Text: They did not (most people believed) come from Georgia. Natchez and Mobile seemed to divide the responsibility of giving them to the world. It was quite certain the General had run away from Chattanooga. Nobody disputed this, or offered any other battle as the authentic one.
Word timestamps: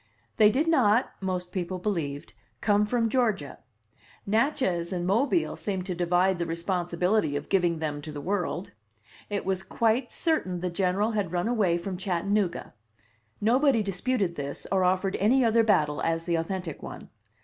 They 0.37 0.49
did 0.49 0.67
not 0.67 1.11
(most 1.21 1.51
people 1.51 1.77
believed) 1.77 2.33
come 2.59 2.87
from 2.87 3.07
Georgia. 3.07 3.59
Natchez 4.25 4.91
and 4.91 5.05
Mobile 5.05 5.55
seemed 5.55 5.85
to 5.85 5.93
divide 5.93 6.39
the 6.39 6.47
responsibility 6.47 7.35
of 7.35 7.49
giving 7.49 7.77
them 7.77 8.01
to 8.01 8.11
the 8.11 8.19
world. 8.19 8.71
It 9.29 9.45
was 9.45 9.61
quite 9.61 10.11
certain 10.11 10.59
the 10.61 10.71
General 10.71 11.11
had 11.11 11.31
run 11.31 11.47
away 11.47 11.77
from 11.77 11.97
Chattanooga. 11.97 12.73
Nobody 13.39 13.83
disputed 13.83 14.33
this, 14.37 14.65
or 14.71 14.83
offered 14.83 15.17
any 15.17 15.45
other 15.45 15.63
battle 15.63 16.01
as 16.01 16.23
the 16.25 16.33
authentic 16.33 16.81
one. 16.81 17.09